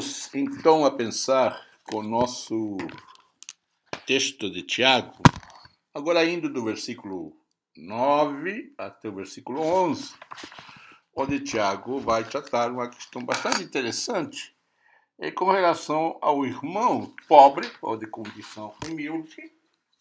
[0.00, 2.78] Continuemos então a pensar com o nosso
[4.06, 5.22] texto de Tiago,
[5.92, 7.36] agora indo do versículo
[7.76, 10.14] 9 até o versículo 11,
[11.14, 14.56] onde Tiago vai tratar uma questão bastante interessante
[15.18, 19.52] é com relação ao irmão pobre, ou de condição humilde,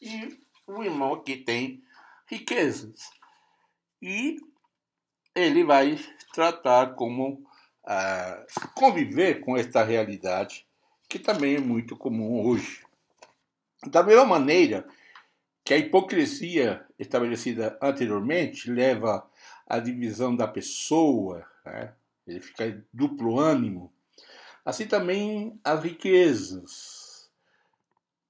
[0.02, 1.84] e o irmão que tem
[2.26, 3.12] riquezas.
[4.02, 4.40] E
[5.36, 6.00] ele vai
[6.34, 7.49] tratar como
[7.86, 10.66] ah, conviver com esta realidade,
[11.08, 12.84] que também é muito comum hoje.
[13.88, 14.86] Da mesma maneira
[15.64, 19.28] que a hipocrisia estabelecida anteriormente leva
[19.68, 21.94] à divisão da pessoa, né?
[22.28, 23.92] ele fica duplo ânimo,
[24.66, 27.30] assim também as riquezas.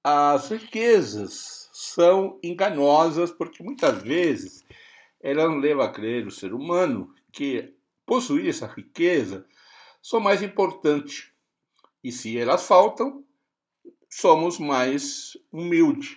[0.02, 4.64] As riquezas são enganosas porque muitas vezes
[5.20, 7.74] elas levam a crer o ser humano que
[8.10, 9.46] possuir essa riqueza
[10.02, 11.32] são mais importante.
[12.02, 13.24] E se elas faltam,
[14.08, 16.16] somos mais humildes.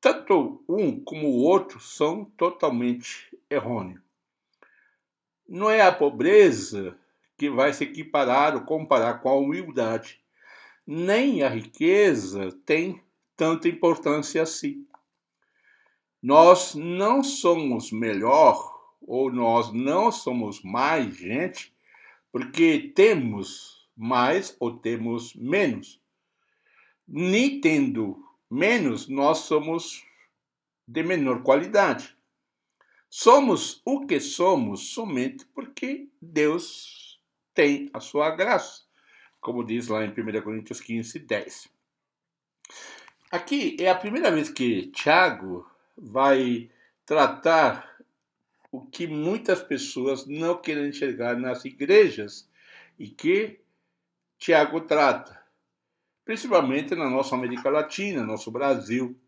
[0.00, 4.02] Tanto um como o outro são totalmente errôneos.
[5.48, 6.98] Não é a pobreza
[7.36, 10.20] que vai se equiparar ou comparar com a humildade.
[10.84, 13.00] Nem a riqueza tem
[13.36, 14.84] tanta importância assim.
[16.20, 21.74] Nós não somos melhor ou nós não somos mais gente
[22.30, 26.00] porque temos mais ou temos menos.
[27.06, 30.04] Nem tendo menos, nós somos
[30.86, 32.16] de menor qualidade.
[33.10, 37.20] Somos o que somos somente porque Deus
[37.54, 38.82] tem a sua graça,
[39.40, 41.68] como diz lá em 1 Coríntios 15, 10.
[43.30, 46.70] Aqui é a primeira vez que Tiago vai
[47.04, 47.97] tratar
[48.70, 52.48] o que muitas pessoas não querem enxergar nas igrejas
[52.98, 53.60] e que
[54.38, 55.42] Tiago trata,
[56.24, 59.18] principalmente na nossa América Latina, nosso Brasil,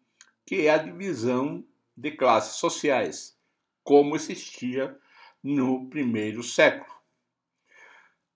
[0.44, 1.64] que é a divisão
[1.96, 3.36] de classes sociais,
[3.82, 4.96] como existia
[5.42, 6.90] no primeiro século.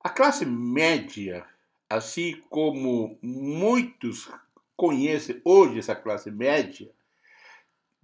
[0.01, 1.47] A classe média,
[1.89, 4.31] assim como muitos
[4.77, 6.91] conhecem hoje essa classe média,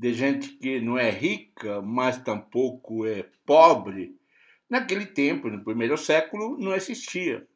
[0.01, 4.19] de gente que não é rica, mas tampouco é pobre,
[4.67, 7.47] naquele tempo, no primeiro século, não existia.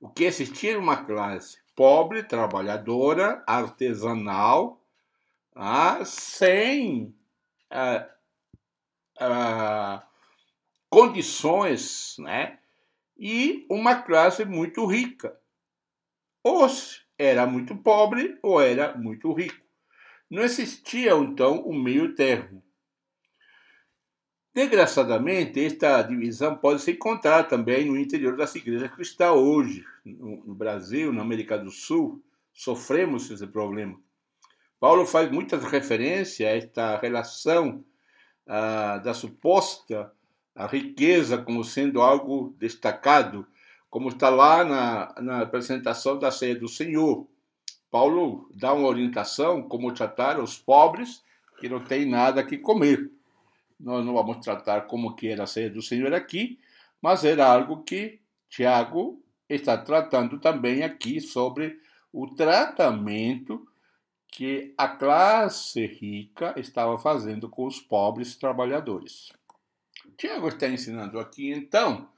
[0.00, 4.82] O que existia era uma classe pobre, trabalhadora, artesanal,
[5.54, 7.14] ah, sem
[7.70, 8.08] ah,
[9.18, 10.02] ah,
[10.88, 12.58] condições, né?
[13.18, 15.38] E uma classe muito rica.
[16.42, 16.66] Ou
[17.18, 19.69] era muito pobre ou era muito rico.
[20.30, 22.62] Não existia, então, um meio termo.
[24.54, 31.12] Desgraçadamente, esta divisão pode se encontrar também no interior das igrejas cristãs hoje, no Brasil,
[31.12, 33.98] na América do Sul, sofremos esse problema.
[34.78, 37.84] Paulo faz muitas referências a esta relação
[38.46, 40.12] da suposta
[40.66, 43.46] riqueza como sendo algo destacado,
[43.88, 47.26] como está lá na, na apresentação da ceia do Senhor.
[47.90, 51.24] Paulo dá uma orientação como tratar os pobres
[51.58, 53.10] que não têm nada que comer.
[53.78, 56.58] Nós não vamos tratar como que era a ceia do Senhor aqui,
[57.02, 61.80] mas era algo que Tiago está tratando também aqui sobre
[62.12, 63.66] o tratamento
[64.28, 69.32] que a classe rica estava fazendo com os pobres trabalhadores.
[70.16, 72.08] Tiago está ensinando aqui, então,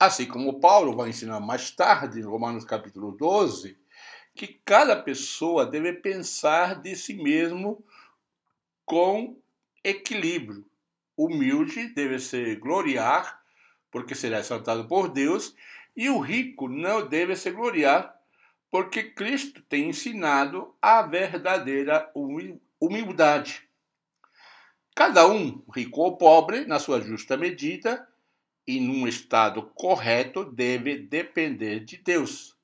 [0.00, 3.76] assim como Paulo vai ensinar mais tarde, em Romanos capítulo 12,
[4.38, 7.84] que cada pessoa deve pensar de si mesmo
[8.86, 9.36] com
[9.82, 10.64] equilíbrio.
[11.16, 13.42] Humilde deve se gloriar,
[13.90, 15.56] porque será exaltado por Deus,
[15.96, 18.16] e o rico não deve se gloriar,
[18.70, 22.08] porque Cristo tem ensinado a verdadeira
[22.80, 23.68] humildade.
[24.94, 28.08] Cada um, rico ou pobre, na sua justa medida
[28.64, 32.57] e num estado correto, deve depender de Deus.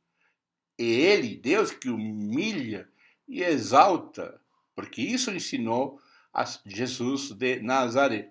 [0.79, 2.89] É ele, Deus, que humilha
[3.29, 4.41] e exalta,
[4.75, 6.01] porque isso ensinou
[6.33, 8.31] a Jesus de Nazaré.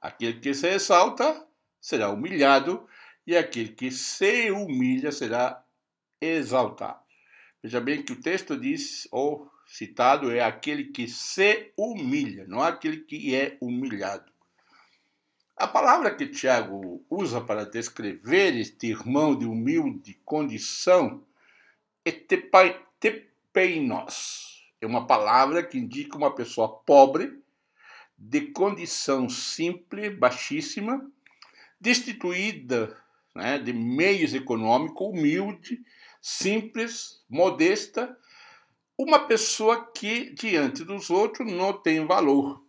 [0.00, 1.46] Aquele que se exalta
[1.80, 2.86] será humilhado,
[3.26, 5.62] e aquele que se humilha será
[6.20, 7.00] exaltado.
[7.62, 12.98] Veja bem que o texto diz, ou citado, é aquele que se humilha, não aquele
[12.98, 14.32] que é humilhado.
[15.56, 21.26] A palavra que Tiago usa para descrever este irmão de humilde condição
[23.00, 24.48] Etepeinos
[24.80, 27.42] é uma palavra que indica uma pessoa pobre,
[28.16, 31.08] de condição simples, baixíssima,
[31.80, 32.96] destituída
[33.34, 35.80] né, de meios econômicos, humilde,
[36.20, 38.16] simples, modesta,
[38.96, 42.64] uma pessoa que diante dos outros não tem valor.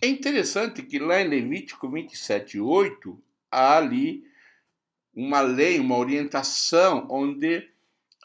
[0.00, 3.20] É interessante que lá em Levítico 27:8
[3.50, 4.24] há ali
[5.12, 7.68] uma lei, uma orientação onde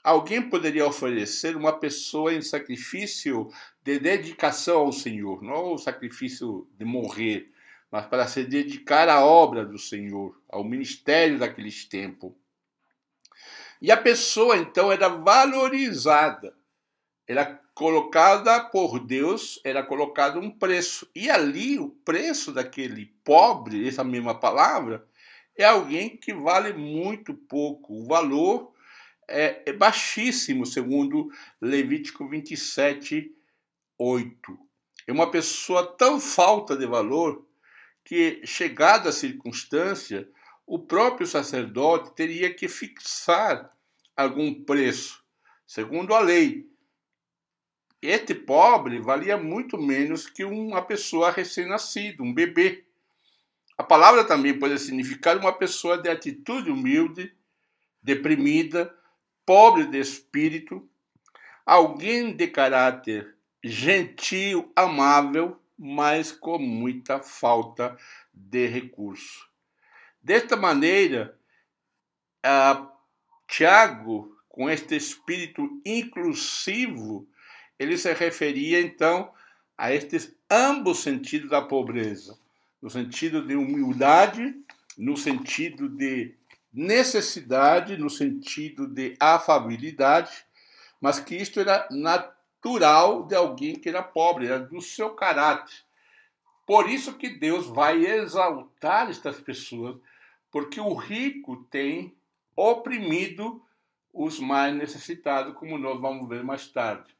[0.05, 3.49] alguém poderia oferecer uma pessoa em sacrifício
[3.83, 7.51] de dedicação ao Senhor, não o sacrifício de morrer,
[7.89, 12.31] mas para se dedicar à obra do Senhor, ao ministério daqueles tempos.
[13.81, 16.55] E a pessoa então era valorizada,
[17.27, 21.09] era colocada por Deus, era colocado um preço.
[21.15, 25.03] E ali o preço daquele pobre, essa mesma palavra,
[25.57, 27.93] é alguém que vale muito pouco.
[27.93, 28.74] O valor
[29.27, 31.31] é, é baixíssimo, segundo
[31.61, 33.31] Levítico 27,
[33.97, 34.59] 8.
[35.07, 37.45] É uma pessoa tão falta de valor
[38.03, 40.27] que, chegada a circunstância,
[40.65, 43.71] o próprio sacerdote teria que fixar
[44.15, 45.23] algum preço,
[45.65, 46.67] segundo a lei.
[48.01, 52.85] Este pobre valia muito menos que uma pessoa recém-nascida, um bebê.
[53.77, 57.35] A palavra também pode significar uma pessoa de atitude humilde,
[58.01, 58.95] deprimida,
[59.45, 60.87] pobre de espírito,
[61.65, 67.97] alguém de caráter gentil, amável, mas com muita falta
[68.33, 69.47] de recurso.
[70.21, 71.37] Desta maneira,
[73.47, 77.27] Tiago, com este espírito inclusivo,
[77.77, 79.31] ele se referia então
[79.77, 82.39] a estes ambos sentidos da pobreza
[82.85, 84.55] no sentido de humildade,
[84.95, 86.35] no sentido de
[86.75, 90.45] necessidade, no sentido de afabilidade,
[90.99, 95.73] mas que isto era natural de alguém que era pobre, era do seu caráter.
[96.65, 99.95] Por isso que Deus vai exaltar estas pessoas,
[100.51, 102.13] porque o rico tem
[102.55, 103.63] oprimido
[104.13, 107.15] os mais necessitados, como nós vamos ver mais tarde.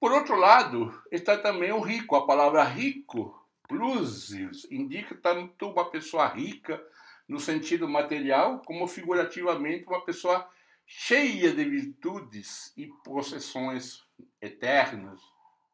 [0.00, 2.14] Por outro lado, está também o rico.
[2.14, 3.34] A palavra rico
[3.66, 6.80] Plusius indica tanto uma pessoa rica
[7.28, 10.48] no sentido material, como figurativamente uma pessoa
[10.86, 14.02] cheia de virtudes e possessões
[14.40, 15.20] eternas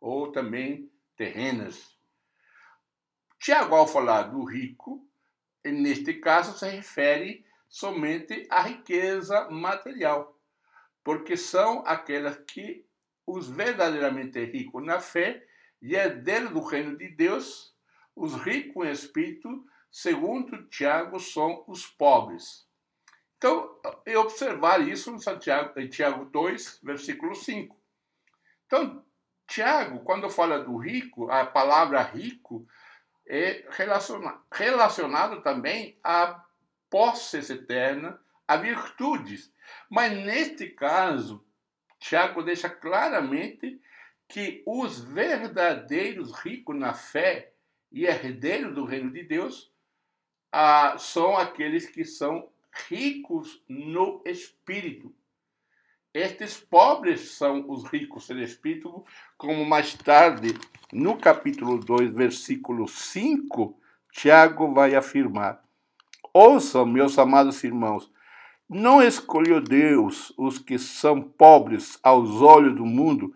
[0.01, 1.97] ou também terrenas.
[3.39, 5.07] Tiago, ao falar do rico,
[5.65, 10.39] neste caso se refere somente à riqueza material,
[11.03, 12.85] porque são aquelas que
[13.27, 15.47] os verdadeiramente ricos na fé
[15.81, 17.75] e herdeiros do reino de Deus
[18.17, 19.65] os ricos em espírito,
[19.95, 22.67] segundo Tiago, são os pobres.
[23.37, 27.81] Então, é observar isso em, Santiago, em Tiago 2, versículo 5.
[28.67, 29.05] Então,
[29.47, 32.67] Tiago, quando fala do rico, a palavra rico
[33.25, 36.45] é relaciona, relacionado também a
[36.91, 38.19] posses eternas,
[38.49, 39.55] a virtudes.
[39.89, 41.47] Mas neste caso,
[42.01, 43.81] Tiago deixa claramente
[44.29, 47.53] que os verdadeiros ricos na fé
[47.93, 49.73] e herdeiros do reino de Deus
[50.57, 52.49] ah, são aqueles que são
[52.89, 55.13] ricos no espírito.
[56.15, 59.05] Estes pobres são os ricos no espírito,
[59.37, 60.55] como mais tarde,
[60.93, 63.77] no capítulo 2, versículo 5,
[64.13, 65.61] Tiago vai afirmar:
[66.33, 68.09] Ouçam, meus amados irmãos,
[68.69, 73.35] não escolheu Deus os que são pobres aos olhos do mundo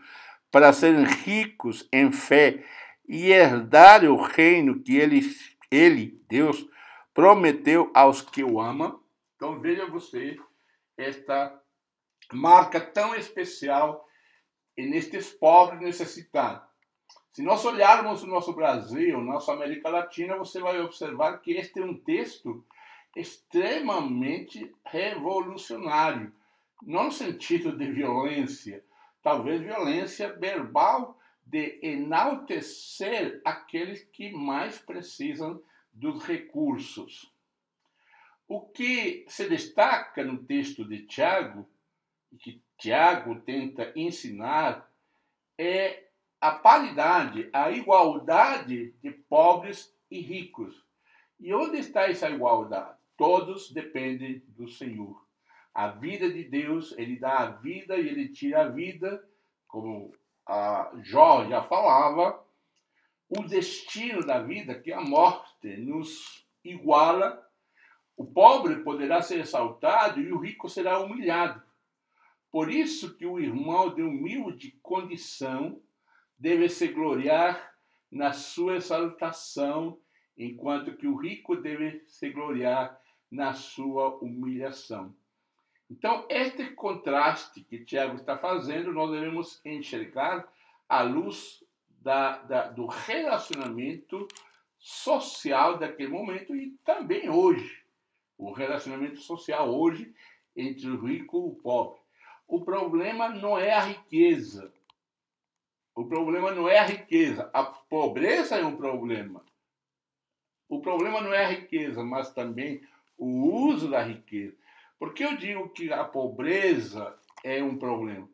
[0.52, 2.64] para serem ricos em fé
[3.08, 5.20] e herdar o reino que ele,
[5.68, 6.64] ele, Deus,
[7.18, 9.02] prometeu aos que o amam.
[9.34, 10.38] Então veja você
[10.96, 11.60] esta
[12.32, 14.08] marca tão especial
[14.76, 16.62] nestes pobres necessitados.
[17.32, 21.84] Se nós olharmos o nosso Brasil, nossa América Latina, você vai observar que este é
[21.84, 22.64] um texto
[23.16, 26.32] extremamente revolucionário,
[26.80, 28.84] não no sentido de violência,
[29.24, 35.60] talvez violência verbal de enaltecer aqueles que mais precisam
[35.98, 37.32] dos recursos.
[38.46, 41.68] O que se destaca no texto de Tiago,
[42.40, 44.90] que Tiago tenta ensinar,
[45.58, 46.04] é
[46.40, 50.84] a paridade, a igualdade de pobres e ricos.
[51.40, 52.96] E onde está essa igualdade?
[53.16, 55.26] Todos dependem do Senhor.
[55.74, 59.22] A vida de Deus, Ele dá a vida e Ele tira a vida,
[59.66, 60.14] como
[60.46, 62.42] a Jó já falava,
[63.28, 67.46] o destino da vida, que a morte nos iguala,
[68.16, 71.62] o pobre poderá ser exaltado e o rico será humilhado.
[72.50, 75.80] Por isso que o irmão de humilde condição
[76.38, 77.74] deve se gloriar
[78.10, 79.98] na sua exaltação
[80.36, 82.98] enquanto que o rico deve se gloriar
[83.30, 85.14] na sua humilhação.
[85.90, 90.46] Então, este contraste que Tiago está fazendo, nós devemos enxergar
[90.88, 91.62] à luz
[92.00, 94.26] da, da, do relacionamento
[94.78, 97.82] social daquele momento e também hoje.
[98.36, 100.14] O relacionamento social hoje
[100.56, 101.98] entre o rico e o pobre.
[102.46, 104.72] O problema não é a riqueza.
[105.94, 107.50] O problema não é a riqueza.
[107.52, 109.44] A pobreza é um problema.
[110.68, 112.80] O problema não é a riqueza, mas também
[113.16, 114.56] o uso da riqueza.
[114.98, 118.28] Por que eu digo que a pobreza é um problema?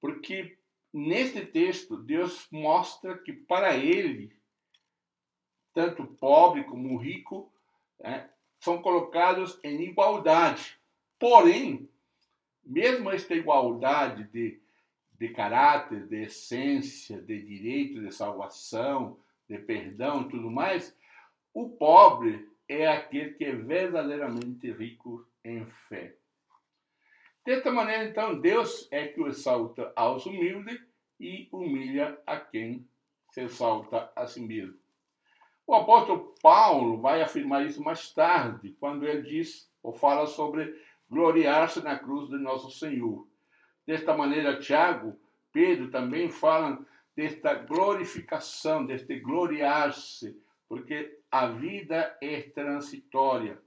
[0.00, 0.56] Porque
[0.92, 4.32] neste texto Deus mostra que para ele,
[5.72, 7.52] tanto o pobre como o rico
[7.98, 8.28] né,
[8.58, 10.78] são colocados em igualdade.
[11.18, 11.88] Porém,
[12.64, 14.60] mesmo esta igualdade de,
[15.18, 19.18] de caráter, de essência, de direito, de salvação,
[19.48, 20.96] de perdão e tudo mais,
[21.52, 26.14] o pobre é aquele que é verdadeiramente rico em fé.
[27.50, 30.80] Desta maneira, então, Deus é que exalta aos humildes
[31.18, 32.86] e humilha a quem
[33.32, 34.78] se exalta a si mesmo.
[35.66, 40.80] O apóstolo Paulo vai afirmar isso mais tarde, quando ele diz ou fala sobre
[41.10, 43.26] gloriar-se na cruz de nosso Senhor.
[43.84, 45.18] Desta maneira, Tiago,
[45.52, 53.60] Pedro também falam desta glorificação, deste gloriar-se, porque a vida é transitória.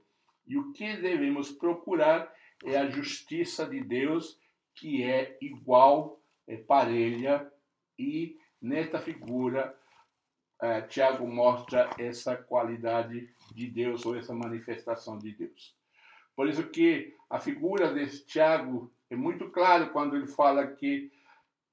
[0.46, 4.38] E o que devemos procurar é a justiça de Deus,
[4.74, 7.50] que é igual, é parelha,
[7.98, 9.76] e nesta figura,
[10.60, 15.76] eh, Tiago mostra essa qualidade de Deus, ou essa manifestação de Deus.
[16.34, 21.12] Por isso que a figura de Tiago é muito clara quando ele fala que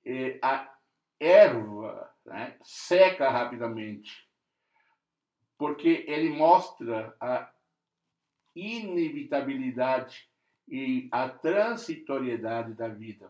[0.06, 0.72] eh, a
[1.20, 4.28] erva né, seca rapidamente,
[5.58, 7.52] porque ele mostra a
[8.56, 10.31] inevitabilidade
[10.72, 13.30] e a transitoriedade da vida.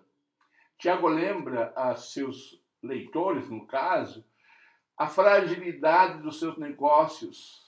[0.78, 4.24] Tiago lembra a seus leitores, no caso,
[4.96, 7.60] a fragilidade dos seus negócios.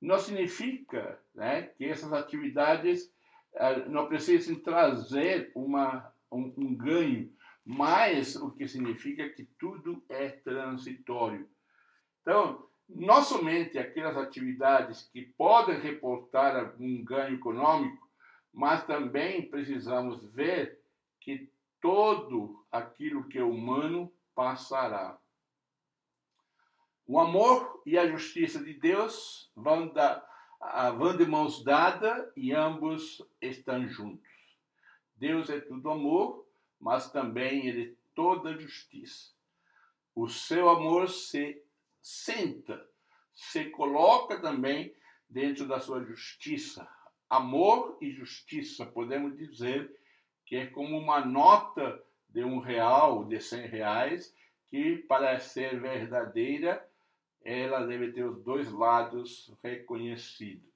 [0.00, 3.12] Não significa né, que essas atividades
[3.54, 7.32] uh, não precisem trazer uma, um, um ganho,
[7.64, 11.48] mas o que significa que tudo é transitório.
[12.20, 18.01] Então, não somente aquelas atividades que podem reportar algum ganho econômico,
[18.52, 20.78] mas também precisamos ver
[21.20, 25.18] que todo aquilo que é humano passará.
[27.06, 30.24] O amor e a justiça de Deus vão, da,
[30.96, 34.30] vão de mãos dadas e ambos estão juntos.
[35.16, 36.46] Deus é tudo amor,
[36.78, 39.32] mas também ele é toda justiça.
[40.14, 41.62] O seu amor se
[42.00, 42.86] senta,
[43.32, 44.94] se coloca também
[45.28, 46.88] dentro da sua justiça.
[47.32, 49.90] Amor e justiça, podemos dizer
[50.44, 51.98] que é como uma nota
[52.28, 54.36] de um real, de cem reais,
[54.68, 56.86] que para ser verdadeira,
[57.42, 60.70] ela deve ter os dois lados reconhecidos.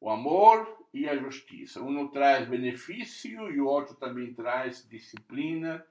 [0.00, 1.82] O amor e a justiça.
[1.82, 5.86] Um traz benefício e o outro também traz disciplina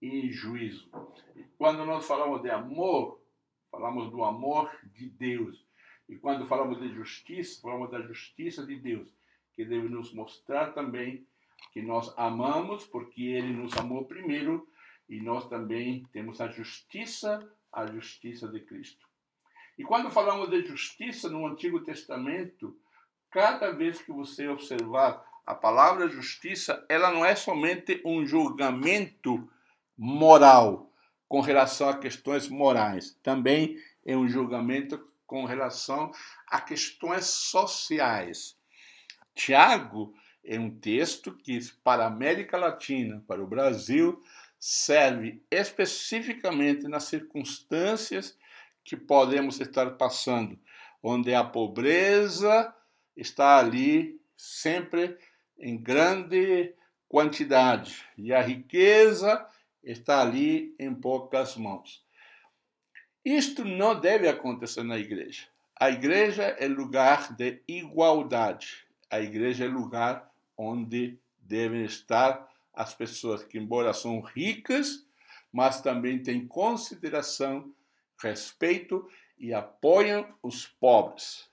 [0.00, 0.90] e juízo.
[1.56, 3.22] Quando nós falamos de amor,
[3.70, 5.64] falamos do amor de Deus.
[6.08, 9.08] E quando falamos de justiça, falamos da justiça de Deus,
[9.54, 11.26] que deve nos mostrar também
[11.72, 14.68] que nós amamos porque ele nos amou primeiro
[15.08, 19.06] e nós também temos a justiça, a justiça de Cristo.
[19.78, 22.76] E quando falamos de justiça no Antigo Testamento,
[23.30, 29.48] cada vez que você observar a palavra justiça, ela não é somente um julgamento
[29.96, 30.90] moral,
[31.28, 33.18] com relação a questões morais.
[33.22, 36.12] Também é um julgamento com relação
[36.46, 38.54] a questões sociais.
[39.34, 44.22] Tiago é um texto que, para a América Latina, para o Brasil,
[44.60, 48.36] serve especificamente nas circunstâncias
[48.84, 50.60] que podemos estar passando,
[51.02, 52.70] onde a pobreza
[53.16, 55.16] está ali sempre
[55.58, 56.74] em grande
[57.08, 59.48] quantidade e a riqueza
[59.82, 62.01] está ali em poucas mãos.
[63.24, 65.46] Isto não deve acontecer na igreja.
[65.78, 68.84] A igreja é lugar de igualdade.
[69.08, 75.06] A igreja é lugar onde devem estar as pessoas que, embora são ricas,
[75.52, 77.72] mas também têm consideração,
[78.18, 81.48] respeito e apoiam os pobres,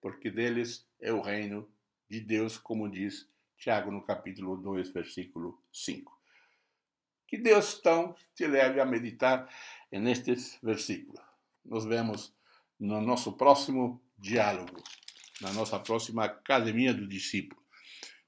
[0.00, 1.68] porque deles é o reino
[2.08, 6.21] de Deus, como diz Tiago no capítulo 2, versículo 5.
[7.32, 9.48] Que Deus então te leve a meditar
[9.90, 11.18] nestes versículos.
[11.64, 12.30] Nos vemos
[12.78, 14.84] no nosso próximo diálogo,
[15.40, 17.58] na nossa próxima Academia do Discípulo.